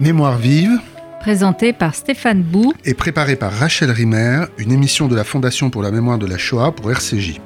[0.00, 0.80] Mémoire vive,
[1.20, 5.82] présenté par Stéphane Bou et préparé par Rachel Rimer, une émission de la Fondation pour
[5.82, 7.40] la mémoire de la Shoah pour RCJ.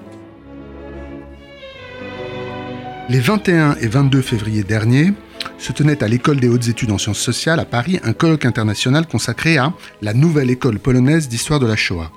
[3.10, 5.12] Les 21 et 22 février dernier,
[5.58, 9.06] se tenait à l'École des hautes études en sciences sociales à Paris un colloque international
[9.06, 12.10] consacré à la nouvelle école polonaise d'histoire de la Shoah.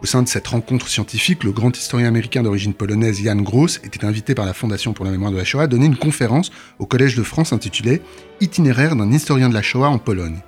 [0.00, 4.04] Au sein de cette rencontre scientifique, le grand historien américain d'origine polonaise Jan Gross était
[4.04, 6.86] invité par la Fondation pour la mémoire de la Shoah à donner une conférence au
[6.86, 8.00] Collège de France intitulée
[8.40, 10.38] Itinéraire d'un historien de la Shoah en Pologne.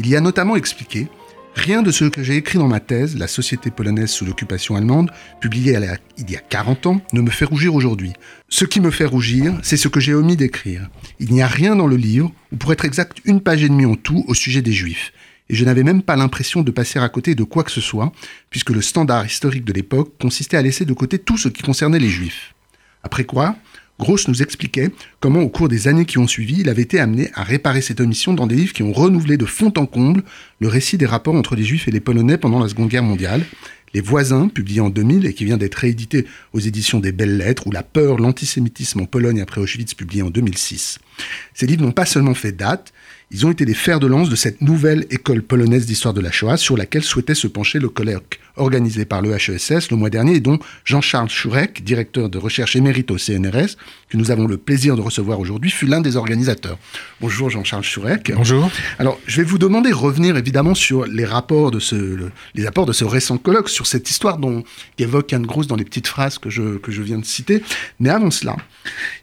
[0.00, 1.06] Il y a notamment expliqué
[1.54, 5.12] Rien de ce que j'ai écrit dans ma thèse, La société polonaise sous l'occupation allemande,
[5.40, 5.78] publiée
[6.18, 8.12] il y a 40 ans, ne me fait rougir aujourd'hui.
[8.48, 10.90] Ce qui me fait rougir, c'est ce que j'ai omis d'écrire.
[11.20, 13.86] Il n'y a rien dans le livre, ou pour être exact, une page et demie
[13.86, 15.12] en tout, au sujet des Juifs
[15.48, 18.12] et je n'avais même pas l'impression de passer à côté de quoi que ce soit,
[18.50, 21.98] puisque le standard historique de l'époque consistait à laisser de côté tout ce qui concernait
[21.98, 22.54] les juifs.
[23.02, 23.56] Après quoi,
[23.98, 27.30] Gross nous expliquait comment au cours des années qui ont suivi, il avait été amené
[27.34, 30.22] à réparer cette omission dans des livres qui ont renouvelé de fond en comble
[30.60, 33.42] le récit des rapports entre les juifs et les polonais pendant la Seconde Guerre mondiale,
[33.94, 37.66] les Voisins, publié en 2000 et qui vient d'être réédité aux éditions des Belles Lettres,
[37.66, 40.98] ou La peur, l'antisémitisme en Pologne après Auschwitz, publié en 2006.
[41.54, 42.92] Ces livres n'ont pas seulement fait date,
[43.30, 46.30] ils ont été les fers de lance de cette nouvelle école polonaise d'histoire de la
[46.30, 50.36] Shoah sur laquelle souhaitait se pencher le colloque organisé par le HESS le mois dernier
[50.36, 53.76] et dont Jean-Charles Chourek, directeur de recherche émérite au CNRS,
[54.08, 56.78] que nous avons le plaisir de recevoir aujourd'hui, fut l'un des organisateurs.
[57.20, 58.32] Bonjour Jean-Charles Chourek.
[58.34, 58.70] Bonjour.
[58.98, 62.86] Alors, je vais vous demander de revenir évidemment sur les rapports de ce, les apports
[62.86, 64.64] de ce récent colloque, sur cette histoire dont
[64.98, 67.62] évoque Anne Gross dans les petites phrases que je, que je viens de citer.
[68.00, 68.56] Mais avant cela,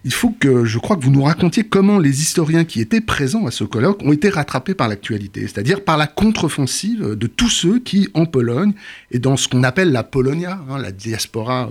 [0.04, 3.46] il faut que je crois que vous nous racontiez comment les historiens qui étaient présents
[3.46, 7.78] à ce colloque ont été rattrapés par l'actualité, c'est-à-dire par la contre-offensive de tous ceux
[7.78, 8.72] qui, en Pologne
[9.10, 11.70] et dans ce qu'on appelle la Polonia, hein, la diaspora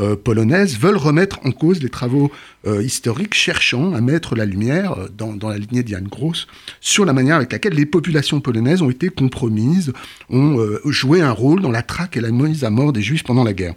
[0.00, 2.32] euh, polonaise, veulent remettre en cause les travaux
[2.66, 6.46] euh, historiques cherchant à mettre la lumière, euh, dans, la lignée d'Yann Gross,
[6.80, 9.92] sur la manière avec laquelle les populations polonaises ont été compromises,
[10.30, 13.44] ont joué un rôle dans la traque et la mise à mort des Juifs pendant
[13.44, 13.74] la guerre.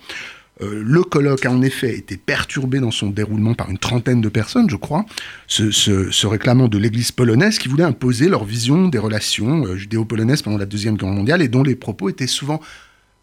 [0.61, 4.29] Euh, le colloque a en effet été perturbé dans son déroulement par une trentaine de
[4.29, 5.05] personnes, je crois,
[5.47, 10.57] se, réclamant de l'Église polonaise qui voulait imposer leur vision des relations euh, judéo-polonaises pendant
[10.57, 12.59] la Deuxième Guerre mondiale et dont les propos étaient souvent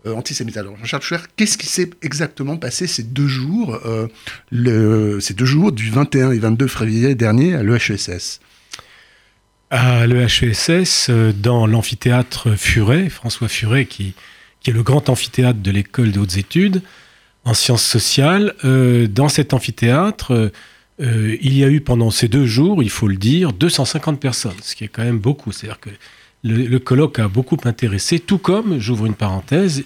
[0.06, 0.56] euh, antisémites.
[0.56, 3.78] Alors, Jean-Charles Schuer, qu'est-ce qui s'est exactement passé ces deux jours,
[4.52, 8.40] ces deux jours du 21 et 22 février dernier à l'EHESS
[9.70, 14.14] À l'EHESS, dans l'amphithéâtre Furet, François Furet, qui,
[14.66, 16.82] est le grand amphithéâtre de l'école des hautes études,
[17.46, 18.54] en sciences sociales.
[18.64, 20.52] Euh, dans cet amphithéâtre,
[21.00, 24.56] euh, il y a eu pendant ces deux jours, il faut le dire, 250 personnes,
[24.62, 25.52] ce qui est quand même beaucoup.
[25.52, 25.90] C'est-à-dire que
[26.46, 29.84] le, colloque a beaucoup intéressé, tout comme, j'ouvre une parenthèse,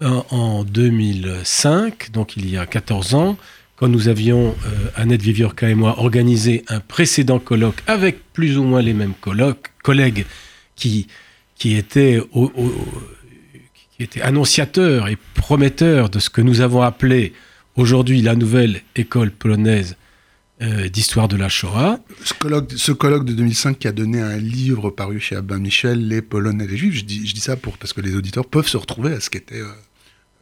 [0.00, 3.38] en, 2005, donc il y a 14 ans,
[3.76, 8.64] quand nous avions, euh, Annette Viviorca et moi, organisé un précédent colloque avec plus ou
[8.64, 9.14] moins les mêmes
[9.82, 10.26] collègues
[10.76, 11.06] qui,
[11.56, 12.20] qui étaient
[13.96, 17.32] qui était annonciateur et prometteur de ce que nous avons appelé
[17.76, 19.96] aujourd'hui la nouvelle école polonaise
[20.64, 22.00] euh, d'histoire de la Shoah.
[22.24, 26.08] Ce colloque, ce colloque, de 2005 qui a donné un livre paru chez Albin Michel,
[26.08, 28.46] Les Polonais et les Juifs, je dis, je dis, ça pour, parce que les auditeurs
[28.46, 29.66] peuvent se retrouver à ce qu'étaient euh,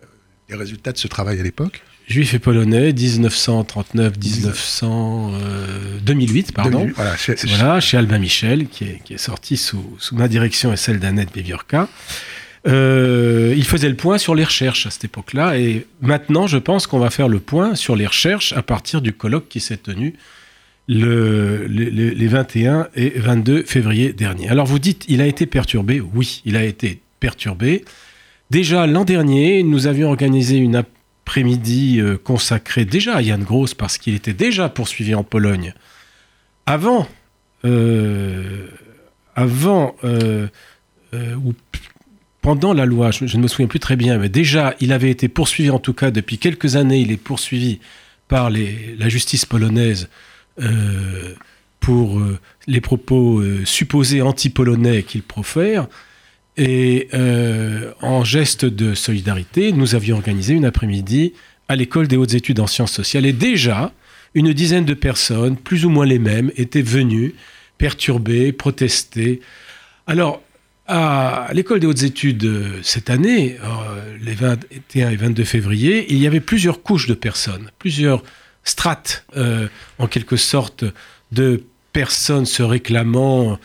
[0.03, 0.06] euh,
[0.49, 1.83] les résultats de ce travail à l'époque.
[2.09, 5.33] Juifs et Polonais, 1939, 1900,
[6.03, 6.91] 2008, pardon.
[6.94, 10.72] voilà, chez, voilà, chez Albin Michel, qui est, qui est sorti sous, sous, ma direction
[10.72, 11.89] et celle d'Annette Beviorka.
[12.66, 15.58] Euh, il faisait le point sur les recherches à cette époque-là.
[15.58, 19.12] Et maintenant, je pense qu'on va faire le point sur les recherches à partir du
[19.12, 20.14] colloque qui s'est tenu
[20.88, 24.48] le, les 21 et 22 février dernier.
[24.48, 26.00] Alors vous dites, il a été perturbé.
[26.00, 27.84] Oui, il a été perturbé.
[28.50, 33.96] Déjà l'an dernier, nous avions organisé une après-midi euh, consacrée déjà à Yann Gross parce
[33.96, 35.72] qu'il était déjà poursuivi en Pologne.
[36.66, 37.08] Avant,
[37.64, 38.66] euh,
[39.34, 39.96] avant,
[41.12, 41.54] ou
[42.42, 45.28] pendant la loi, je, ne me souviens plus très bien, mais déjà, il avait été
[45.28, 47.78] poursuivi, en tout cas depuis quelques années, il est poursuivi
[48.26, 50.08] par la justice polonaise
[50.60, 51.34] euh,
[51.80, 55.86] pour euh, les propos euh, supposés anti-polonais qu'il profère.
[56.59, 57.09] Et
[58.03, 61.33] en geste de solidarité, nous avions organisé une après-midi
[61.68, 63.24] à l'école des hautes études en sciences sociales.
[63.24, 63.92] Et déjà,
[64.34, 67.34] une dizaine de personnes, plus ou moins les mêmes, étaient venues
[67.78, 69.41] perturber, protester.
[70.06, 70.42] Alors,
[70.86, 76.18] à l'école des hautes études euh, cette année, euh, les 21 et 22 février, il
[76.18, 78.22] y avait plusieurs couches de personnes, plusieurs
[78.64, 79.68] strates, euh,
[79.98, 80.84] en quelque sorte,
[81.30, 83.58] de personnes se réclamant,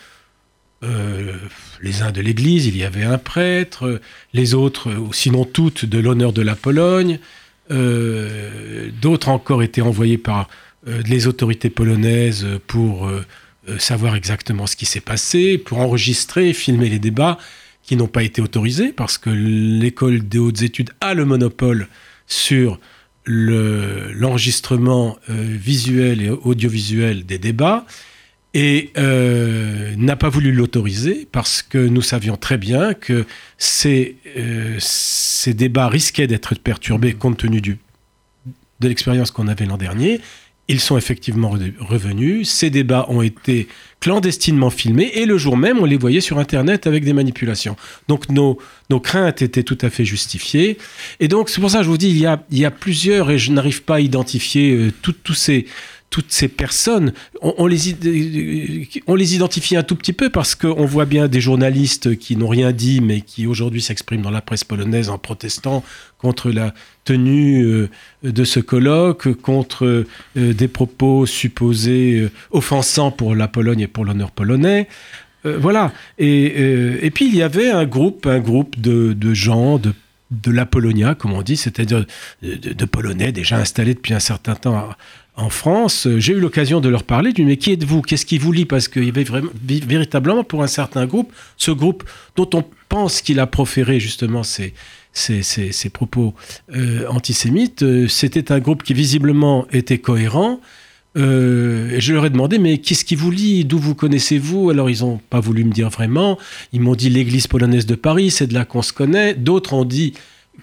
[1.82, 4.00] les uns de l'Église, il y avait un prêtre,
[4.34, 7.20] les autres, sinon toutes, de l'honneur de la Pologne,
[7.70, 10.50] d'autres encore étaient envoyés par
[10.86, 13.10] les autorités polonaises pour
[13.80, 17.38] savoir exactement ce qui s'est passé, pour enregistrer, filmer les débats
[17.84, 21.88] qui n'ont pas été autorisés, parce que l'école des hautes études a le monopole
[22.28, 22.80] sur
[23.26, 27.86] l'enregistrement visuel et audiovisuel des débats
[28.54, 33.26] et euh, n'a pas voulu l'autoriser parce que nous savions très bien que
[33.60, 34.80] ces, euh,
[35.48, 37.78] débats risquaient d'être perturbés compte tenu de
[38.82, 40.22] l'expérience qu'on avait l'an dernier.
[40.70, 42.50] Ils sont effectivement revenus.
[42.50, 43.70] Ces débats ont été
[44.02, 47.78] clandestinement filmés et le jour même, on les voyait sur Internet avec des manipulations.
[48.10, 48.60] Donc nos,
[49.02, 50.78] craintes étaient tout à fait justifiées.
[51.20, 52.72] Et donc c'est pour ça que je vous dis, il y a, il y a
[52.72, 55.68] plusieurs, et je n'arrive pas à identifier euh, tous ces
[56.10, 57.12] toutes ces personnes,
[57.42, 57.90] on, les,
[59.36, 63.02] identifie un tout petit peu parce qu'on voit bien des journalistes qui n'ont rien dit,
[63.02, 65.84] mais qui aujourd'hui s'expriment dans la presse polonaise en protestant
[66.18, 66.74] contre la
[67.04, 67.90] tenue euh,
[68.24, 74.06] de ce colloque, contre euh, des propos supposés euh, offensants pour la Pologne et pour
[74.06, 74.88] l'honneur polonais.
[75.44, 75.92] voilà.
[76.18, 81.34] Et, puis il y avait un groupe, un groupe de, gens, de la Polonia, comme
[81.34, 82.06] on dit, c'est-à-dire
[82.42, 84.90] de, de, Polonais déjà installés depuis un certain temps
[85.38, 88.02] en France, j'ai eu l'occasion de leur parler du mais qui êtes-vous?
[88.02, 88.66] Qu'est-ce qui vous lie?
[88.66, 89.26] Parce qu'il y avait
[89.64, 92.04] véritablement pour un certain groupe, ce groupe
[92.36, 94.74] dont on pense qu'il a proféré justement ces,
[95.94, 96.34] propos
[96.76, 100.60] euh, antisémites, euh, c'était un groupe qui visiblement était cohérent.
[101.18, 103.64] Euh, je leur ai demandé, mais qu'est-ce qui vous lie?
[103.64, 104.72] D'où vous connaissez-vous?
[104.72, 106.40] Alors ils n'ont pas voulu me dire vraiment.
[106.74, 109.36] Ils m'ont dit l'église polonaise de Paris, c'est de là qu'on se connaît.
[109.36, 110.14] D'autres ont dit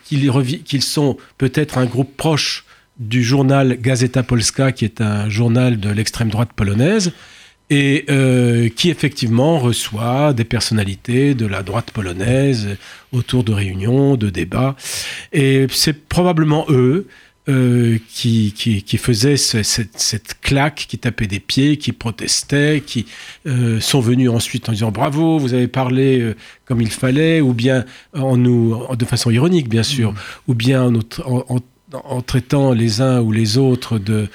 [0.04, 2.63] qu'ils sont peut-être un groupe proche
[2.98, 7.12] du journal Gazeta Polska, qui est un journal de l'extrême droite polonaise,
[7.70, 12.76] et euh, qui effectivement reçoit des personnalités de la droite polonaise
[13.12, 14.76] autour de réunions, de débats.
[15.32, 17.08] Et c'est probablement eux
[17.48, 23.06] euh, qui, qui, faisaient cette, claque, qui tapaient des pieds, qui protestaient, qui
[23.46, 26.34] euh, sont venus ensuite en disant bravo, vous avez parlé
[26.66, 30.16] comme il fallait, ou bien en nous, de façon ironique bien sûr, mmh.
[30.48, 31.60] ou bien en, en en
[32.26, 34.28] traitant les uns ou les autres de,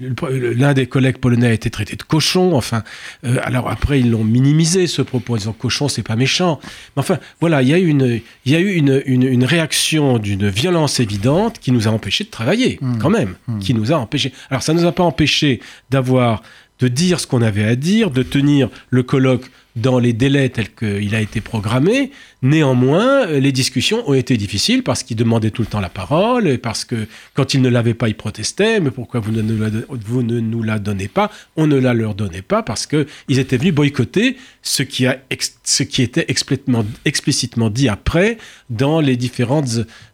[0.00, 2.54] l'un des collègues polonais a été traité de cochon.
[2.54, 2.82] Enfin,
[3.24, 6.60] euh, alors après ils l'ont minimisé ce propos en disant cochon c'est pas méchant.
[6.96, 10.18] Mais enfin voilà, il y a eu une, il y a eu une, une, réaction
[10.18, 12.98] d'une violence évidente qui nous a empêché de travailler mmh.
[12.98, 13.58] quand même, mmh.
[13.60, 14.32] qui nous a empêché.
[14.50, 15.60] Alors ça nous a pas empêché
[15.90, 16.42] d'avoir
[16.78, 20.74] de dire ce qu'on avait à dire, de tenir le colloque dans les délais tels
[20.74, 22.10] qu'il a été programmé.
[22.42, 26.56] Néanmoins, les discussions ont été difficiles parce qu'il demandait tout le temps la parole et
[26.56, 28.80] parce que quand il ne l'avait pas, il protestait.
[28.80, 31.30] Mais pourquoi vous ne, nous la, vous ne nous la donnez pas?
[31.56, 35.18] On ne la leur donnait pas parce qu'ils étaient venus boycotter ce qui, a
[35.64, 38.38] ce qui était explicitement, explicitement dit après
[38.70, 39.64] dans les différents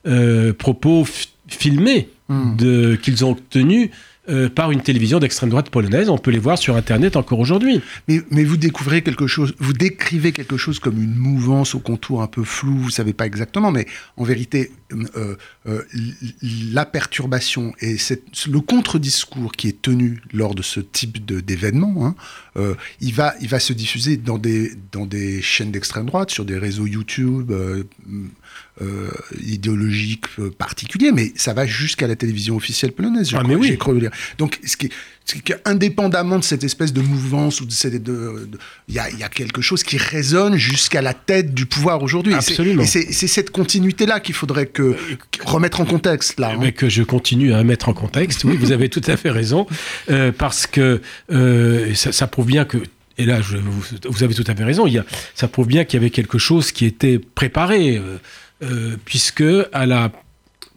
[0.07, 1.07] euh, propos
[1.47, 2.97] filmés hmm.
[2.97, 3.91] qu'ils ont tenus
[4.29, 6.09] euh, par une télévision d'extrême droite polonaise.
[6.09, 7.81] On peut les voir sur Internet encore aujourd'hui.
[8.07, 12.29] Mais, vous découvrez quelque chose, vous décrivez quelque chose comme une mouvance au contour un
[12.29, 13.87] peu flou, vous savez pas exactement, mais
[14.17, 14.71] en vérité,
[15.17, 15.37] euh,
[15.67, 15.83] euh,
[16.73, 17.97] la perturbation et
[18.49, 22.15] le contre-discours qui est tenu lors de ce type d'événement,
[22.57, 26.45] hein, il, va, il va se diffuser dans des, dans des chaînes d'extrême droite, sur
[26.45, 27.51] des réseaux YouTube
[28.81, 29.11] euh,
[29.45, 33.29] idéologique euh, particulier, mais ça va jusqu'à la télévision officielle polonaise.
[33.29, 33.79] Je ah, mais oui.
[34.39, 34.91] Donc, ce qui
[35.67, 37.73] indépendamment de cette espèce de mouvance ou de
[38.89, 42.33] il y, a, quelque chose qui résonne jusqu'à la tête du pouvoir aujourd'hui.
[42.33, 42.85] Absolument.
[42.87, 44.97] c'est cette continuité là qu'il faudrait que
[45.45, 46.57] remettre en contexte là.
[46.59, 46.73] Mais hein.
[46.73, 48.45] que je continue à mettre en contexte.
[48.45, 49.67] Oui, vous avez tout à fait raison
[50.11, 51.03] euh, parce que
[51.95, 52.79] ça, prouve bien que
[53.19, 54.87] et là, je, vous, avez tout à fait raison.
[54.87, 57.97] Il y a, ça prouve bien qu'il y avait quelque chose qui était préparé.
[57.97, 58.19] Euh,
[59.05, 60.13] puisque à la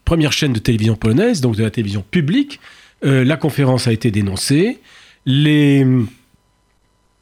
[0.05, 2.59] première chaîne de télévision polonaise, donc de la télévision publique,
[3.03, 4.79] euh, la conférence a été dénoncée.
[5.25, 5.85] Les,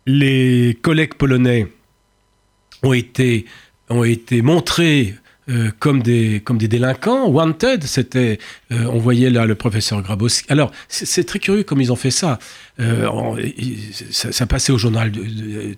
[0.06, 1.68] les collègues polonais
[2.84, 3.46] ont été,
[3.90, 5.16] ont été montrés
[5.50, 7.84] euh, comme, des, comme des délinquants, wanted.
[7.86, 8.38] C'était,
[8.70, 10.46] on voyait là le professeur Grabowski.
[10.52, 12.40] Alors, c'est très curieux comme ils ont fait ça.
[12.78, 15.12] ça, passait au journal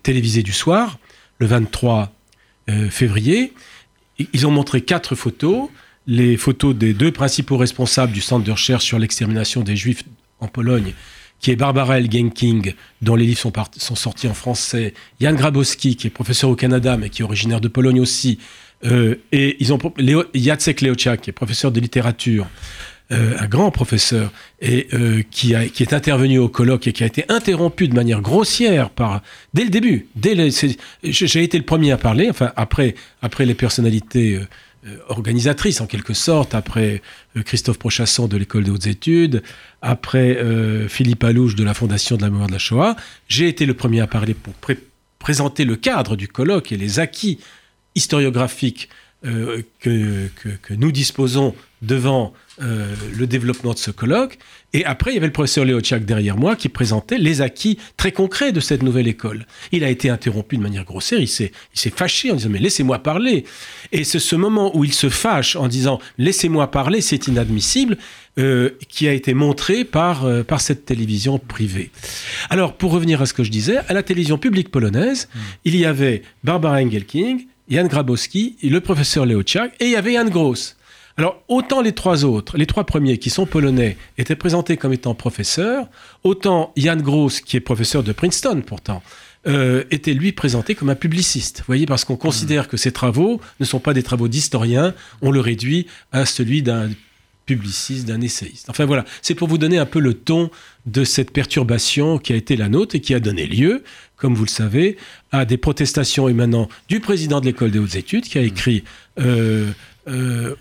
[0.02, 0.98] télévisé du soir,
[1.40, 2.12] le 23
[2.90, 3.54] février.
[4.18, 5.70] Ils ont montré quatre photos,
[6.08, 10.04] les photos des deux principaux responsables du centre de recherche sur l'extermination des Juifs
[10.40, 10.94] en Pologne,
[11.40, 16.12] qui est Barbara Elgenking, dont les livres sont, sortis en français, Jan Grabowski, qui est
[16.12, 18.40] professeur au Canada, mais qui est originaire de Pologne aussi,
[18.84, 19.80] euh, et ils ont
[20.34, 22.48] Jacek Leochak, qui est professeur de littérature,
[23.12, 24.32] euh, un grand professeur,
[24.62, 28.20] et euh, qui, qui est intervenu au colloque et qui a été interrompu de manière
[28.20, 29.22] grossière par
[29.54, 30.08] dès le début.
[31.04, 34.40] J'ai été le premier à parler, enfin après, après les personnalités
[35.08, 37.04] organisatrice en quelque sorte, après
[37.44, 39.44] Christophe Prochasson de l'école des hautes études,
[39.84, 40.40] après
[40.90, 42.96] Philippe Alouche de la Fondation de la mémoire de la Shoah.
[43.28, 44.54] J'ai été le premier à parler pour
[45.20, 47.38] présenter le cadre du colloque et les acquis
[47.94, 48.90] historiographiques
[49.24, 54.38] que, que, nous disposons devant euh, le développement de ce colloque.
[54.74, 57.78] Et après, il y avait le professeur Léo Tchak derrière moi qui présentait les acquis
[57.98, 59.46] très concrets de cette nouvelle école.
[59.72, 62.60] Il a été interrompu de manière grossière, il s'est, il s'est fâché en disant Mais
[62.60, 63.46] laissez-moi parler.
[63.92, 67.98] Et c'est ce moment où il se fâche en disant Laissez-moi parler, c'est inadmissible,
[68.38, 71.90] euh, qui a été montré par, euh, par cette télévision privée.
[72.50, 75.40] Alors, pour revenir à ce que je disais, à la télévision publique polonaise, hmm.
[75.66, 80.14] il y avait Barbara Engelking, Jan Grabowski, le professeur Léo Tchak, et il y avait
[80.14, 80.76] Jan Gross.
[81.18, 85.16] Alors, autant les trois autres, les trois premiers qui sont polonais, étaient présentés comme étant
[85.16, 85.88] professeurs,
[86.24, 89.02] autant Jan Gross, qui est professeur de Princeton pourtant,
[89.48, 91.60] euh, était lui présenté comme un publiciste.
[91.60, 95.32] Vous voyez, parce qu'on considère que ses travaux ne sont pas des travaux d'historien, on
[95.32, 96.90] le réduit à celui d'un
[97.46, 98.70] publiciste, d'un essayiste.
[98.70, 100.50] Enfin voilà, c'est pour vous donner un peu le ton
[100.86, 103.84] de cette perturbation qui a été la nôtre et qui a donné lieu,
[104.18, 104.98] comme vous le savez,
[105.32, 108.84] à des protestations émanant du président de l'école des hautes études qui a écrit
[109.20, 109.72] euh,
[110.08, 110.56] euh,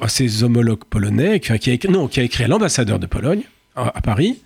[0.00, 3.42] à ses homologues polonais, qui, a non, qui a écrit à l'ambassadeur de Pologne
[3.76, 4.40] à, Paris.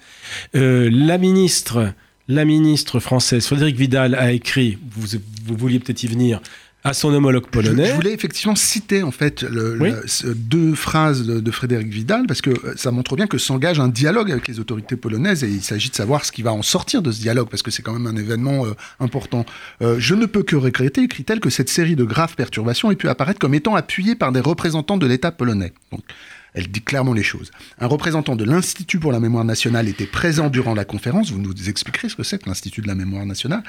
[0.54, 1.92] Euh, la ministre,
[2.28, 6.40] la ministre française Frédéric Vidal a écrit, vous, vous vouliez peut-être y venir,
[6.84, 7.86] à son homologue polonais.
[7.86, 12.92] Je, voulais effectivement citer en fait deux phrases de, Frédéric Vidal parce que euh, ça
[12.92, 16.24] montre bien que s'engage un dialogue avec les autorités polonaises et il s'agit de savoir
[16.24, 18.64] ce qui va en sortir de ce dialogue parce que c'est quand même un événement
[18.64, 19.44] euh, important.
[19.82, 23.08] Euh, je ne peux que regretter, écrit-elle, que cette série de graves perturbations ait pu
[23.08, 25.72] apparaître comme étant appuyée par des représentants de l'État polonais.
[25.90, 26.02] Donc,
[26.58, 27.52] elle dit clairement les choses.
[27.78, 31.68] Un représentant de l'Institut pour la mémoire nationale était présent durant la conférence, vous nous
[31.68, 33.62] expliquerez ce que c'est que l'Institut de la mémoire nationale,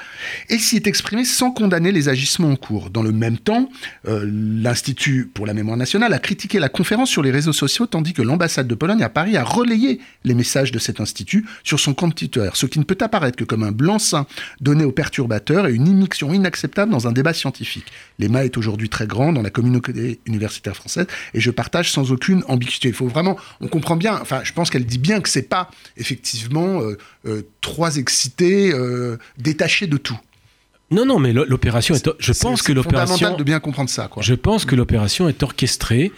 [0.50, 2.90] et s'y est exprimé sans condamner les agissements en cours.
[2.90, 3.70] Dans le même temps,
[4.08, 8.14] euh, l'Institut pour la mémoire nationale a critiqué la conférence sur les réseaux sociaux, tandis
[8.14, 11.94] que l'ambassade de Pologne à Paris a relayé les messages de cet institut sur son
[11.94, 14.26] compte Twitter, ce qui ne peut apparaître que comme un blanc-seing
[14.62, 17.92] donné aux perturbateurs et une immixtion inacceptable dans un débat scientifique.
[18.18, 21.06] L'éma est aujourd'hui très grand dans la communauté universitaire française,
[21.36, 22.44] et je partage sans aucune
[22.88, 24.18] il faut vraiment, on comprend bien.
[24.22, 29.18] Enfin, je pense qu'elle dit bien que c'est pas effectivement euh, euh, trois excités euh,
[29.38, 30.18] détachés de tout.
[30.92, 33.16] Non, non, mais l'opération est, Je pense que l'opération.
[33.16, 34.10] fondamental de bien comprendre ça.
[34.22, 36.12] Je pense que l'opération est orchestrée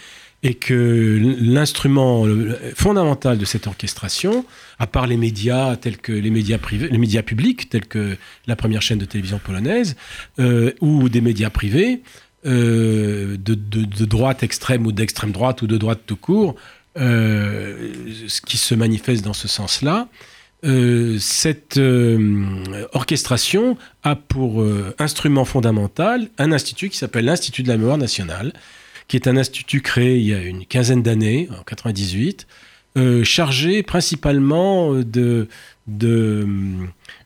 [0.43, 2.25] et que l'instrument
[2.73, 4.45] fondamental de cette orchestration,
[4.79, 8.55] à part les médias tels que les médias privés, les médias publics tels que la
[8.55, 9.97] première chaîne de télévision polonaise
[10.39, 12.01] ou des médias privés,
[12.43, 16.55] euh, de, droite extrême ou d'extrême droite ou de droite tout court,
[16.97, 17.93] euh,
[18.27, 20.07] ce qui se manifeste dans ce sens-là.
[20.63, 21.79] Euh, cette
[22.93, 24.65] orchestration a pour
[24.97, 28.53] instrument fondamental un institut qui s'appelle l'Institut de la mémoire nationale,
[29.07, 32.47] qui est un institut créé il y a une quinzaine d'années, en 98,
[33.23, 35.47] chargé principalement de,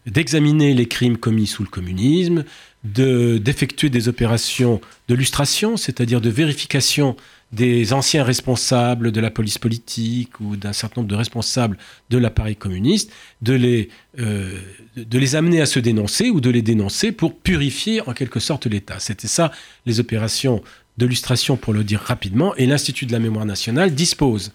[0.05, 2.43] d'examiner les crimes commis sous le communisme,
[2.86, 7.15] d'effectuer des opérations de lustration, c'est-à-dire de vérification
[7.51, 11.77] des anciens responsables de la police politique ou d'un certain nombre de responsables
[12.10, 13.12] de l'appareil communiste,
[13.42, 13.89] de les,
[14.20, 14.60] euh,
[14.98, 18.65] de les amener à se dénoncer ou de les dénoncer pour purifier en quelque sorte
[18.68, 19.00] l'État.
[19.00, 19.51] C'était ça
[19.86, 20.62] les opérations
[20.98, 24.54] de lustration, pour le dire rapidement, et l'Institut de la mémoire nationale dispose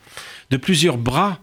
[0.50, 1.40] de plusieurs bras,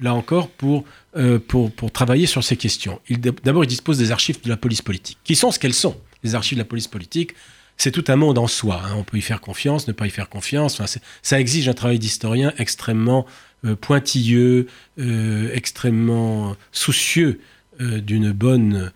[0.00, 0.84] là encore, pour,
[1.16, 2.98] euh, pour, pour travailler sur ces questions.
[3.44, 6.34] D'abord, il dispose des archives de la police politique, qui sont ce qu'elles sont les
[6.34, 7.34] archives de la police politique,
[7.76, 8.82] c'est tout un monde en soi.
[8.84, 8.94] Hein.
[8.96, 10.82] On peut y faire confiance, ne pas y faire confiance.
[11.22, 13.24] ça exige un travail d'historien extrêmement
[13.64, 14.66] euh, pointilleux,
[15.00, 17.40] euh, extrêmement soucieux
[17.80, 18.92] euh, d'une bonne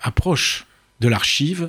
[0.00, 0.66] approche
[1.00, 1.68] de l'archive.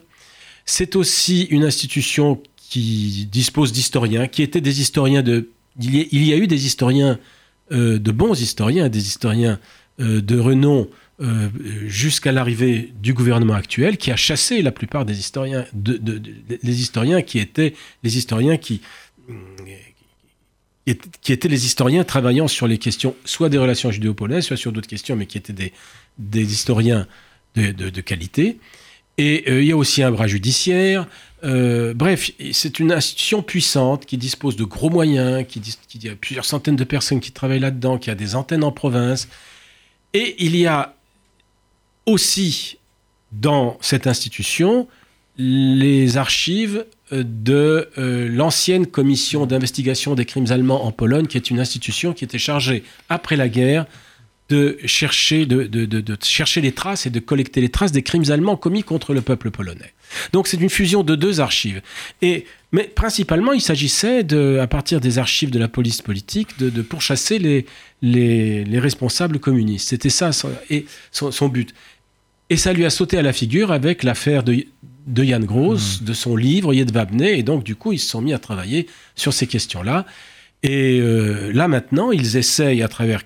[0.65, 5.49] C'est aussi une institution qui dispose d'historiens, qui étaient des historiens de...
[5.81, 7.19] Il y a, eu des historiens,
[7.69, 9.59] de bons historiens, des historiens
[9.99, 10.87] de renom
[11.21, 11.47] euh,
[11.87, 16.21] jusqu'à l'arrivée du gouvernement actuel, qui a chassé la plupart des historiens, de,
[16.61, 18.81] les historiens qui étaient les historiens qui,
[21.21, 24.89] qui étaient les historiens travaillant sur les questions soit des relations judéo-polonaises, soit sur d'autres
[24.89, 25.71] questions, mais qui étaient des,
[26.17, 27.07] des historiens
[27.55, 28.59] de, qualité.
[29.17, 31.07] Et euh, il y a aussi un bras judiciaire.
[31.45, 36.43] Euh, bref, c'est une institution puissante qui dispose de gros moyens, qui, qui a plusieurs
[36.43, 39.29] centaines de personnes qui travaillent là-dedans, qui a des antennes en province.
[40.13, 40.94] Et il y a
[42.05, 42.77] aussi
[43.31, 44.87] dans cette institution
[45.37, 51.59] les archives de euh, l'ancienne commission d'investigation des crimes allemands en Pologne, qui est une
[51.59, 53.85] institution qui était chargée, après la guerre,
[54.49, 58.83] de chercher, de, chercher les traces et de collecter les traces des crimes allemands commis
[58.83, 59.93] contre le peuple polonais.
[60.33, 61.81] Donc c'est une fusion de deux archives.
[62.21, 66.81] Et, mais principalement, il s'agissait, de, à partir des archives de la police politique, de,
[66.83, 67.65] pourchasser les,
[68.03, 69.89] les, responsables communistes.
[69.89, 70.29] C'était ça
[70.69, 71.73] et son, but.
[72.49, 74.65] Et ça lui a sauté à la figure avec l'affaire de,
[75.07, 76.05] de Jan Gross, mmh.
[76.05, 79.33] de son livre Jedwabne, et donc du coup ils se sont mis à travailler sur
[79.33, 80.05] ces questions-là.
[80.63, 83.21] Et euh, là maintenant, ils essayent à travers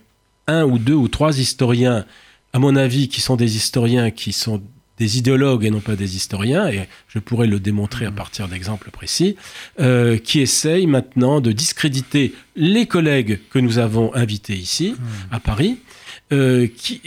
[0.47, 2.05] un ou deux ou trois historiens,
[2.53, 4.61] à mon avis, qui sont des historiens qui sont
[4.97, 8.91] des idéologues et non pas des historiens, et je pourrais le démontrer à partir d'exemples
[8.91, 9.37] précis,
[9.79, 15.33] euh, qui essayent maintenant de discréditer les collègues que nous avons invités ici, hmm.
[15.33, 15.77] à Paris,
[16.33, 17.01] euh, qui,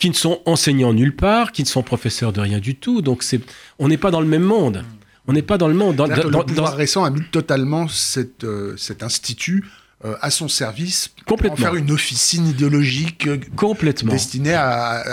[0.00, 3.02] qui ne sont enseignants nulle part, qui ne sont professeurs de rien du tout.
[3.02, 3.40] Donc c'est,
[3.78, 4.82] on n'est pas dans le même monde.
[5.28, 5.94] On n'est pas dans le monde.
[5.94, 9.64] Dans, le pouvoir récent a mis totalement cette, euh, cet institut
[10.04, 11.56] euh, à son service Complètement.
[11.56, 14.10] pour faire une officine idéologique euh, Complètement.
[14.10, 15.04] destinée à,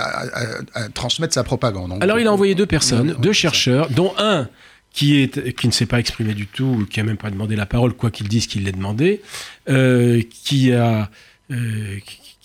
[0.93, 2.01] transmettre sa propagande.
[2.01, 4.47] Alors il a envoyé deux personnes, deux chercheurs, dont un
[4.93, 7.65] qui, est, qui ne s'est pas exprimé du tout, qui n'a même pas demandé la
[7.65, 9.21] parole, quoi qu'il dise qu'il l'ait demandé,
[9.67, 11.11] euh, qui, a,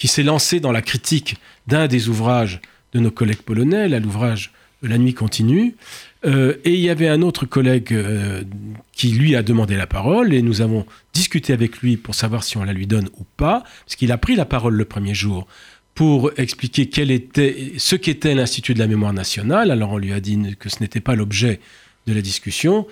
[0.03, 1.37] qui s'est lancé dans la critique
[1.69, 2.61] d'un des ouvrages
[2.93, 4.51] de nos collègues polonais, l'ouvrage
[4.83, 5.77] La nuit continue,
[6.25, 8.43] euh, et il y avait un autre collègue euh,
[8.91, 12.57] qui lui a demandé la parole et nous avons discuté avec lui pour savoir si
[12.57, 15.47] on la lui donne ou pas, parce qu'il a pris la parole le premier jour
[15.95, 19.71] pour expliquer quel était, ce qu'était l'Institut de la mémoire nationale.
[19.71, 21.61] Alors on lui a dit que ce n'était pas l'objet
[22.09, 22.89] de la discussion.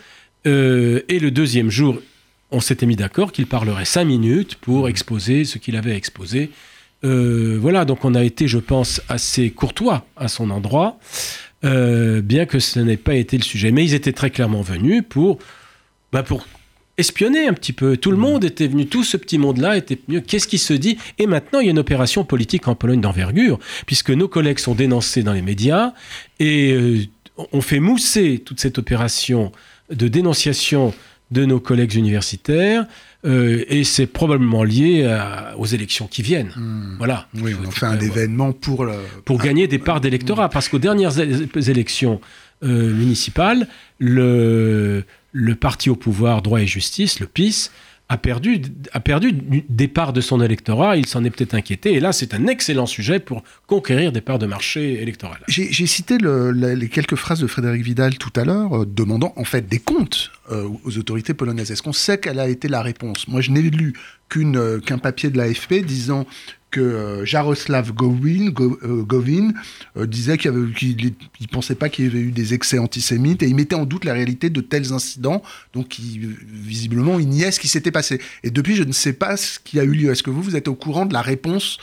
[0.47, 2.01] Euh, et le deuxième jour,
[2.53, 6.53] on s'était mis d'accord qu'il parlerait cinq minutes pour exposer ce qu'il avait exposé.
[7.03, 10.99] Voilà, donc on a été, je pense, assez courtois à son endroit.
[11.65, 13.71] Euh, bien que ce n'ait pas été le sujet.
[13.71, 15.39] Mais ils étaient très clairement venus pour,
[16.13, 16.47] bah pour
[16.97, 17.97] espionner un petit peu.
[17.97, 18.21] Tout le mmh.
[18.21, 20.23] monde était venu, tout ce petit monde-là était venu.
[20.23, 20.97] Qu'est-ce qui se dit?
[21.19, 24.75] Et maintenant, il y a une opération politique en Pologne d'envergure, puisque nos collègues sont
[24.75, 25.93] dénoncés dans les médias
[26.39, 27.01] et euh,
[27.53, 29.53] on fait mousser toute cette opération
[29.91, 30.95] de dénonciation
[31.31, 32.87] de nos collègues universitaires.
[33.25, 35.07] Euh, et c'est probablement lié
[35.57, 36.53] aux élections qui viennent.
[36.57, 36.97] Hmm.
[36.99, 37.29] Voilà.
[37.35, 38.87] Oui, on fait un événement pour
[39.25, 41.19] pour gagner des parts d'électorat, parce qu'aux dernières
[41.69, 42.21] élections
[42.63, 47.71] euh, municipales, le le parti au pouvoir Droit et Justice, le PIS,
[48.11, 48.61] a perdu,
[48.93, 49.33] a perdu
[49.69, 52.87] des parts de son électorat, il s'en est peut-être inquiété, et là c'est un excellent
[52.87, 55.39] sujet pour conquérir des parts de marché électoral.
[55.47, 59.69] J'ai cité les quelques phrases de Frédéric Vidal tout à l'heure, euh, demandant en fait
[59.69, 61.71] des comptes euh, aux autorités polonaises.
[61.71, 63.29] Est-ce qu'on sait quelle a été la réponse?
[63.29, 63.95] Moi je n'ai lu
[64.37, 66.27] euh, qu'un papier de l'AFP disant
[66.71, 69.53] que euh, Jaroslav Govin, euh, Govin
[69.97, 73.55] euh, disait qu'il ne pensait pas qu'il y avait eu des excès antisémites et il
[73.55, 75.43] mettait en doute la réalité de tels incidents.
[75.73, 78.21] Donc, visiblement, il niait ce qui s'était passé.
[78.45, 80.11] Et depuis, je ne sais pas ce qui a eu lieu.
[80.11, 81.79] Est-ce que vous, vous êtes au courant de la réponse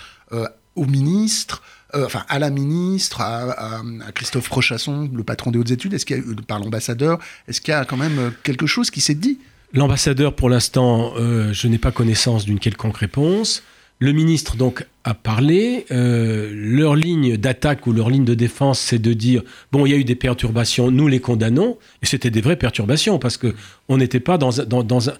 [0.76, 3.82] au ministre enfin à la ministre, à,
[4.14, 7.86] Christophe Rochasson, le patron des hautes études, est-ce qu'il par l'ambassadeur, est-ce qu'il y a
[7.86, 9.40] quand même quelque chose qui s'est dit?
[9.72, 13.64] L'ambassadeur, pour l'instant, je n'ai pas connaissance d'une quelconque réponse.
[14.00, 15.86] Le ministre donc a parlé.
[15.92, 19.96] Euh, leur ligne d'attaque ou leur ligne de défense, c'est de dire bon, il y
[19.96, 21.78] a eu des perturbations, nous les condamnons.
[22.04, 23.56] Et c'était des vraies perturbations parce que
[23.88, 25.14] on n'était pas dans, dans, un.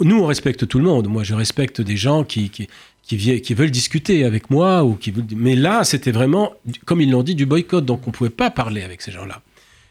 [0.00, 1.08] Nous, on respecte tout le monde.
[1.08, 2.68] Moi, je respecte des gens qui, qui,
[3.02, 6.54] qui, veulent discuter avec moi ou qui Mais là, c'était vraiment,
[6.86, 7.84] comme ils l'ont dit, du boycott.
[7.84, 9.42] Donc, on ne pouvait pas parler avec ces gens-là.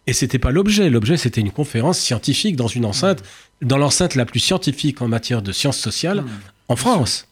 [0.05, 0.89] Et c'était pas l'objet.
[0.89, 3.23] L'objet, c'était une conférence scientifique dans une enceinte,
[3.61, 6.29] dans l'enceinte la plus scientifique en matière de sciences sociales mmh.
[6.69, 7.27] en France.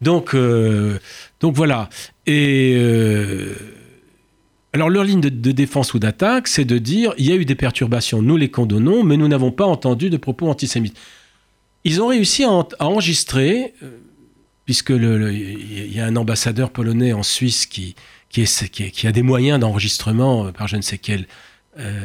[0.00, 0.98] Donc, euh,
[1.40, 1.88] donc voilà.
[2.26, 3.54] Et euh,
[4.72, 7.54] alors leur ligne de, défense ou d'attaque, c'est de dire il y a eu des
[7.54, 10.96] perturbations, nous les condamnons, mais nous n'avons pas entendu de propos antisémites.
[11.84, 13.98] Ils ont réussi à, enregistrer, euh,
[14.64, 17.94] puisque il y a un ambassadeur polonais en Suisse qui,
[19.04, 21.26] a des moyens d'enregistrement par je ne sais quelle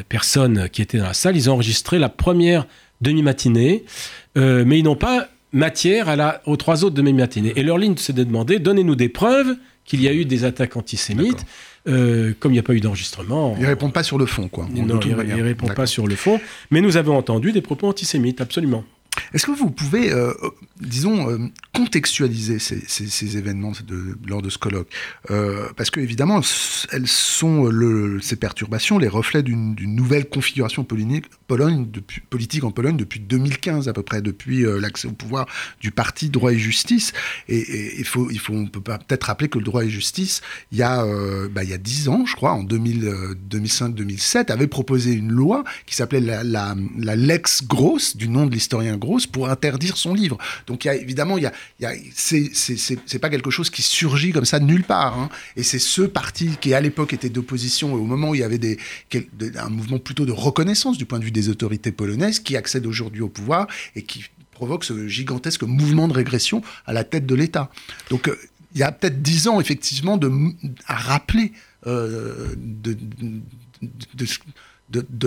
[0.08, 1.36] personne qui était dans la salle.
[1.36, 2.68] Ils ont enregistré la première
[3.02, 3.84] demi-matinée,
[4.36, 7.54] mais ils n'ont pas matière à la, aux trois autres de mes matinées.
[7.56, 10.78] Et leur ligne, c'est de demander donnez-nous des preuves qu'il y a eu des attaques
[10.78, 11.46] antisémites.
[11.88, 13.56] Euh, comme il n'y a pas eu d'enregistrement.
[13.58, 14.68] Ils ne répondent pas sur le fond, quoi.
[14.72, 16.40] Non, ils ne répondent pas sur le fond.
[16.70, 18.84] Mais nous avons entendu des propos antisémites, absolument.
[19.34, 20.34] Est-ce que vous pouvez, euh,
[20.80, 21.38] disons, euh,
[21.74, 23.72] contextualiser ces, événements
[24.28, 24.88] lors de ce colloque?
[25.30, 26.42] Euh, Parce que évidemment,
[26.92, 27.70] elles sont
[28.22, 30.86] ces perturbations les reflets d'une nouvelle configuration
[31.48, 31.88] Pologne,
[32.30, 35.46] politique en Pologne depuis 2015 à peu près, depuis l'accès au pouvoir
[35.80, 37.14] du parti Droit et Justice.
[37.48, 40.78] Et il faut, il faut, on peut peut-être rappeler que le Droit et Justice, il
[40.78, 41.06] y a,
[41.50, 45.96] bah, il y a 10 ans, je crois, en 2005-2007, avait proposé une loi qui
[45.96, 50.38] s'appelait la, la, Lex Gross, du nom de l'historien Gross pour interdire son livre.
[50.68, 54.84] Donc évidemment, il y a, c'est pas quelque chose qui surgit comme ça de nulle
[54.84, 55.20] part.
[55.20, 55.30] Hein.
[55.58, 58.78] Et c'est ce parti qui à l'époque était d'opposition, au moment où il y avait
[59.58, 63.22] un mouvement plutôt de reconnaissance du point de vue des autorités polonaises, qui accède aujourd'hui
[63.22, 67.72] au pouvoir et qui provoque ce gigantesque mouvement de régression à la tête de l'État.
[68.12, 68.36] Donc euh,
[68.74, 70.20] il y a peut-être dix ans, effectivement,
[70.88, 71.52] à rappeler
[71.88, 73.42] euh, de, de,
[74.14, 74.26] de,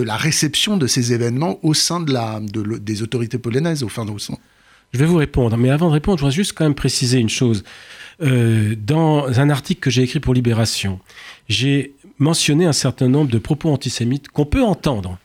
[0.01, 4.11] la réception de ces événements au sein de la, des autorités polonaises, au fin de
[4.91, 7.29] Je vais vous répondre, mais avant de répondre, je voudrais juste quand même préciser une
[7.29, 7.63] chose.
[8.21, 10.99] Euh, dans un article que j'ai écrit pour Libération,
[11.49, 15.19] j'ai mentionné un certain nombre de propos antisémites qu'on peut entendre,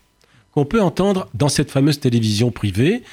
[0.51, 3.03] qu'on peut entendre dans cette fameuse télévision privée.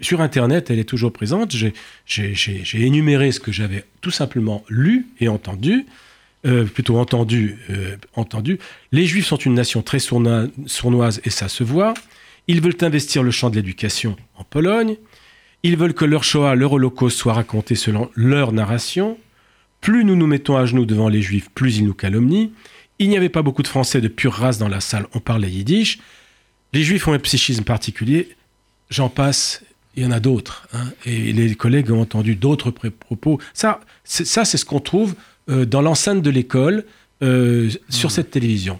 [0.00, 1.54] Sur Internet, elle est toujours présente.
[1.54, 5.86] J'ai énuméré ce que j'avais tout simplement lu et entendu.
[6.46, 8.60] Euh, plutôt entendu, euh, entendu.
[8.92, 11.94] Les Juifs sont une nation très sournoise et ça se voit.
[12.46, 14.96] Ils veulent investir le champ de l'éducation en Pologne.
[15.64, 19.18] Ils veulent que leur Shoah, leur Holocauste soit raconté selon leur narration.
[19.80, 22.52] Plus nous nous mettons à genoux devant les Juifs, plus ils nous calomnient.
[23.00, 25.50] Il n'y avait pas beaucoup de Français de pure race dans la salle, on parlait
[25.50, 25.98] yiddish.
[26.72, 28.36] Les Juifs ont un psychisme particulier.
[28.88, 29.64] J'en passe,
[29.96, 30.68] il y en a d'autres.
[30.72, 30.92] Hein.
[31.06, 33.40] Et les collègues ont entendu d'autres propos.
[33.52, 35.16] Ça, c'est ce qu'on trouve
[35.48, 36.84] dans l'enceinte de l'école
[37.22, 38.78] euh, sur cette télévision.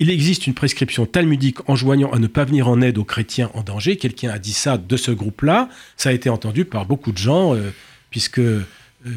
[0.00, 3.62] Il existe une prescription talmudique enjoignant à ne pas venir en aide aux chrétiens en
[3.62, 3.96] danger.
[3.96, 5.68] Quelqu'un a dit ça de ce groupe-là.
[5.96, 7.72] Ça a été entendu par beaucoup de gens, euh,
[8.10, 8.40] puisque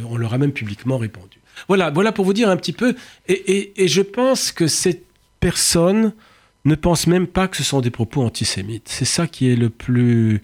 [0.07, 1.39] on leur a même publiquement répondu.
[1.67, 2.95] Voilà, voilà pour vous dire un petit peu.
[3.27, 5.05] Et, et, je pense que cette
[5.39, 6.13] personne
[6.65, 8.87] ne pense même pas que ce sont des propos antisémites.
[8.87, 10.43] C'est ça qui est le plus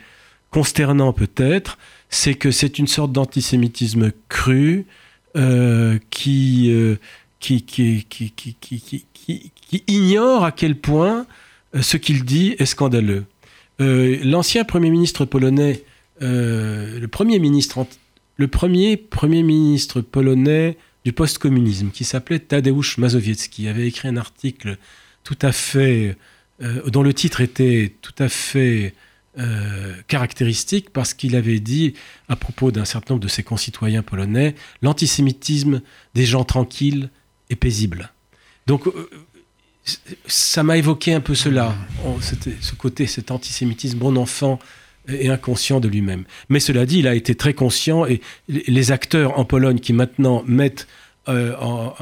[0.49, 1.77] consternant peut-être,
[2.09, 5.06] c'est que c'est une sorte d'antisémitisme cru, euh,
[6.09, 6.95] qui, euh,
[7.39, 11.27] qui, qui, qui, qui, ignore à quel point
[11.75, 13.25] euh, ce qu'il dit est scandaleux.
[13.79, 15.83] L'ancien Premier ministre polonais,
[16.19, 17.85] le premier ministre,
[18.37, 24.77] le premier Premier ministre polonais du post-communisme, qui s'appelait Tadeusz Mazowiecki, avait écrit un article
[25.23, 26.17] tout à fait,
[26.87, 28.95] dont le titre était tout à fait
[29.39, 31.93] euh, caractéristique parce qu'il avait dit,
[32.29, 35.81] à propos d'un certain nombre de ses concitoyens polonais, l'antisémitisme
[36.15, 37.09] des gens tranquilles
[37.49, 38.11] est paisible.
[38.65, 39.09] Donc, euh,
[40.25, 41.75] ça m'a évoqué un peu cela,
[42.61, 44.59] ce côté, cet antisémitisme, bon enfant
[45.07, 46.25] et inconscient de lui-même.
[46.49, 50.43] Mais cela dit, il a été très conscient et les acteurs en Pologne qui maintenant
[50.45, 50.87] mettent
[51.29, 51.55] euh,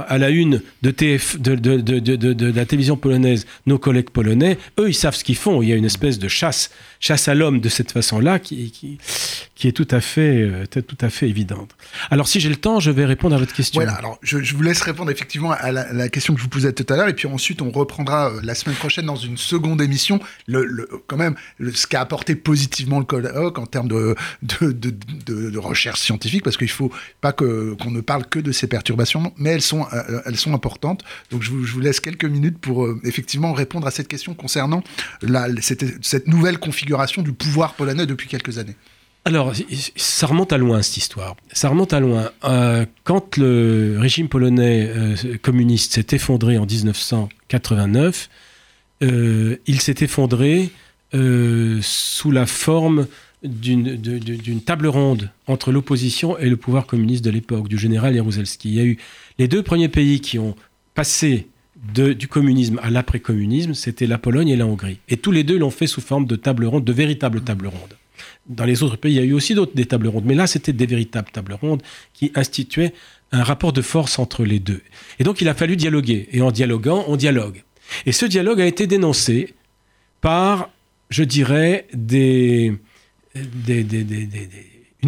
[0.07, 5.15] à la une de, TF, de, la télévision polonaise, nos collègues polonais, eux, ils savent
[5.15, 5.63] ce qu'ils font.
[5.63, 6.69] Il y a une espèce de chasse,
[7.05, 8.97] chasse à l'homme de cette façon-là qui, qui,
[9.53, 11.75] qui, est tout à, fait, euh, tout à fait évidente.
[12.09, 13.79] Alors, si j'ai le temps, je vais répondre à votre question.
[13.79, 16.91] Voilà, alors je, vous laisse répondre effectivement à la, question que je vous posais tout
[16.91, 20.19] à l'heure, et puis ensuite, on reprendra euh, la semaine prochaine dans une seconde émission,
[20.47, 21.35] le, le quand même,
[21.73, 26.71] ce qu'a apporté positivement le colloque en termes de, de, recherche scientifique, parce qu'il ne
[26.71, 26.91] faut
[27.21, 31.03] pas qu'on ne parle que de ces perturbations mais elles sont, euh, elles sont importantes.
[31.29, 34.83] Donc je vous, laisse quelques minutes pour effectivement répondre à cette question concernant
[35.21, 38.75] la, cette, nouvelle configuration du pouvoir polonais depuis quelques années.
[39.25, 39.53] Alors,
[39.95, 41.35] ça remonte à loin, cette histoire.
[41.51, 42.29] Ça remonte à loin.
[42.43, 44.91] Euh, quand le régime polonais
[45.41, 48.29] communiste s'est effondré en 1989,
[49.01, 50.69] il s'est effondré
[51.11, 53.07] sous la forme
[53.45, 58.69] d'une table ronde entre l'opposition et le pouvoir communiste de l'époque, du général Jaruzelski.
[58.69, 58.97] Il y a eu
[59.37, 60.55] les deux premiers pays qui ont
[60.93, 61.47] passé
[61.93, 64.99] du communisme à l'après-communisme, c'était la Pologne et la Hongrie.
[65.07, 67.95] Et tous les deux l'ont fait sous forme de table ronde, de véritables tables rondes.
[68.47, 70.47] Dans les autres pays, il y a eu aussi d'autres des tables rondes, mais là,
[70.47, 71.81] c'était des véritables tables rondes
[72.13, 72.93] qui instituaient
[73.31, 74.81] un rapport de force entre les deux.
[75.19, 76.29] Et donc, il a fallu dialoguer.
[76.31, 77.63] Et en dialoguant, on dialogue.
[78.05, 79.53] Et ce dialogue a été dénoncé
[80.21, 80.69] par,
[81.09, 82.79] je dirais, une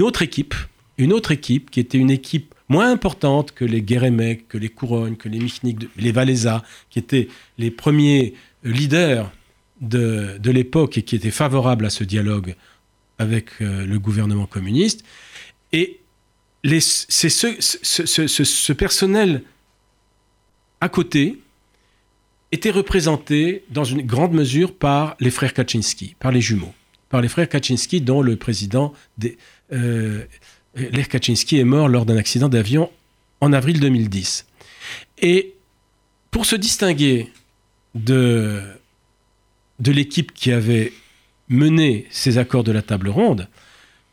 [0.02, 0.56] autre équipe,
[0.98, 5.16] une autre équipe qui était une équipe moins importante que les Guérémec, que les Courognes,
[5.16, 7.28] que les Michnik, les Valéza, qui étaient
[7.58, 9.32] les premiers leaders
[9.82, 12.56] de, de l'époque et qui étaient favorables à ce dialogue
[13.20, 15.04] avec euh, le gouvernement communiste.
[15.72, 16.00] Et
[16.80, 19.44] c'est ce, ce, ce, personnel
[20.82, 21.40] à côté
[22.52, 26.74] était représenté dans une grande mesure par les frères Kaczynski, par les jumeaux
[27.10, 29.38] par les frères Kaczynski, dont le président, des,
[29.72, 30.26] euh,
[30.78, 32.90] Lech Kaczynski, est mort lors d'un accident d'avion
[33.42, 34.46] en avril 2010.
[35.22, 35.54] Et
[36.32, 37.32] pour se distinguer
[37.96, 38.62] de,
[39.80, 40.94] de l'équipe qui avait
[41.50, 43.48] mené ces accords de la table ronde,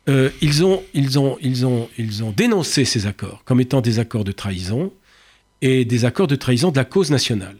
[0.07, 3.99] euh, ils, ont, ils, ont, ils, ont, ils ont dénoncé ces accords comme étant des
[3.99, 4.93] accords de trahison
[5.61, 7.57] et des accords de trahison de la cause nationale.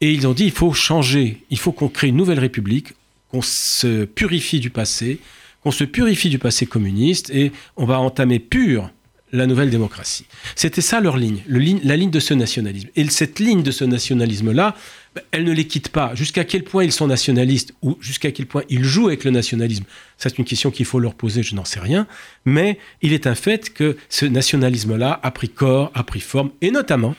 [0.00, 2.92] Et ils ont dit il faut changer, il faut qu'on crée une nouvelle république
[3.30, 5.20] qu'on se purifie du passé,
[5.64, 8.90] qu'on se purifie du passé communiste et on va entamer pur
[9.32, 10.26] la nouvelle démocratie.
[10.54, 12.88] C'était ça leur ligne, la ligne de ce nationalisme.
[12.94, 14.76] Et cette ligne de ce nationalisme-là,
[15.14, 16.14] ben, elle ne les quitte pas.
[16.14, 19.84] Jusqu'à quel point ils sont nationalistes ou jusqu'à quel point ils jouent avec le nationalisme,
[20.18, 22.06] c'est une question qu'il faut leur poser, je n'en sais rien.
[22.44, 26.70] Mais il est un fait que ce nationalisme-là a pris corps, a pris forme, et
[26.70, 27.16] notamment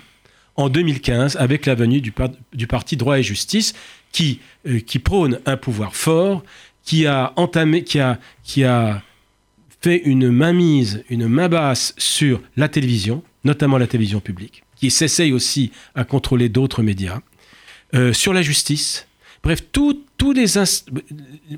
[0.56, 2.14] en 2015 avec la venue du,
[2.68, 3.74] parti Droit et Justice
[4.14, 6.44] qui, euh, qui prône un pouvoir fort,
[6.86, 9.02] qui a entamé, qui a, qui a
[9.82, 15.34] fait une mainmise, une main basse sur la télévision, notamment la télévision publique, qui s'essaye
[15.34, 17.20] aussi à contrôler d'autres médias,
[17.94, 19.08] euh, sur la justice.
[19.44, 20.46] Bref, tout, les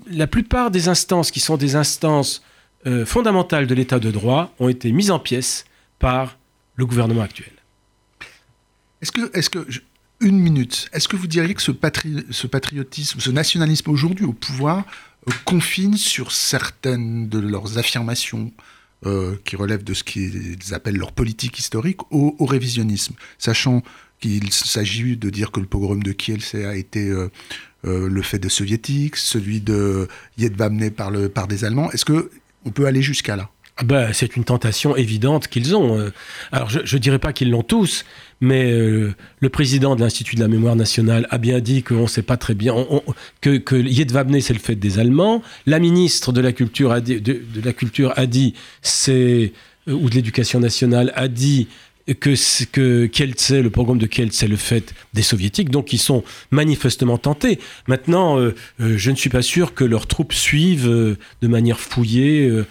[0.10, 2.44] la plupart des instances qui sont des instances
[2.86, 5.66] euh, fondamentales de l'état de droit ont été mises en pièces
[6.00, 6.38] par
[6.76, 7.52] le gouvernement actuel.
[9.02, 9.66] Est-ce que, est que,
[10.20, 11.72] une minute, est-ce que vous diriez que ce,
[12.32, 14.86] ce patriotisme, ce nationalisme aujourd'hui au pouvoir
[15.46, 18.52] confinent sur certaines de leurs affirmations
[19.06, 23.84] euh, qui relèvent de ce qu'ils appellent leur politique historique au, révisionnisme, sachant
[24.20, 27.30] qu'il s'agit de dire que le pogrom de Kiel a été euh,
[27.86, 31.92] euh, le fait des soviétiques, celui de Yedvamne par, par des Allemands.
[31.92, 32.32] Est-ce que
[32.66, 33.52] on peut aller jusqu'à là?
[33.80, 36.00] Ah ben, c'est une tentation évidente qu'ils ont.
[36.00, 36.10] Euh.
[36.52, 38.06] Alors, je ne dirais pas qu'ils l'ont tous,
[38.42, 42.08] mais euh, le président de l'Institut de la mémoire nationale a bien dit qu'on ne
[42.08, 42.74] sait pas très bien,
[43.40, 45.44] que, que Yedvabne, c'est le fait des Allemands.
[45.68, 49.54] La ministre de la Culture a dit, de, la culture a dit c'est,
[49.88, 51.68] euh, ou de l'Éducation nationale a dit
[52.20, 52.34] que,
[52.72, 57.18] que Kielce, le programme de Kielce, c'est le fait des soviétiques, donc ils sont manifestement
[57.18, 57.60] tentés.
[57.88, 58.40] Maintenant,
[58.80, 62.66] je ne suis pas sûr que leurs troupes suivent de manière fouillée euh,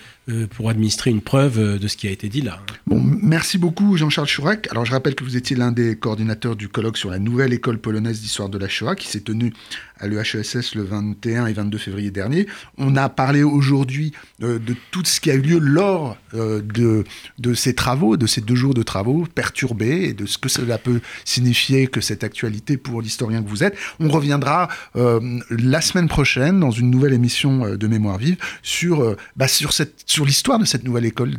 [0.51, 2.61] pour administrer une preuve euh, de ce qui a été dit là.
[2.89, 4.69] Merci beaucoup Jean-Charles Chourek.
[4.71, 7.79] Alors je rappelle que vous étiez l'un des coordinateurs du colloque sur la nouvelle école
[7.79, 9.53] polonaise d'histoire de la Shoah qui s'est tenu
[9.99, 12.47] à l'EHESS le 21 et 22 février dernier.
[12.79, 17.05] On a parlé aujourd'hui euh, de tout ce qui a eu lieu lors de,
[17.39, 20.77] de ces travaux, de ces deux jours de travaux perturbés et de ce que cela
[20.77, 23.77] peut signifier que cette actualité pour l'historien que vous êtes.
[24.01, 30.27] On reviendra la semaine prochaine dans une nouvelle émission de Mémoire vive sur, bah, sur
[30.27, 31.39] l'histoire de cette nouvelle école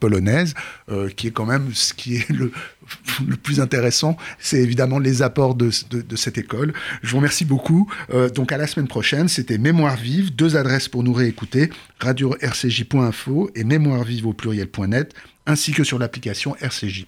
[0.00, 0.54] polonaise,
[0.90, 2.52] euh, qui est quand même ce qui est le,
[3.26, 6.72] le plus intéressant, c'est évidemment les apports de, cette école.
[7.02, 7.90] Je vous remercie beaucoup.
[8.12, 11.70] Euh, donc à la semaine prochaine, c'était Mémoire vive, deux adresses pour nous réécouter,
[12.00, 15.14] radio-rcj.info et mémoire vive au pluriel.net,
[15.46, 17.06] ainsi que sur l'application RCJ.